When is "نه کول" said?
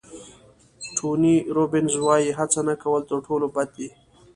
2.67-3.01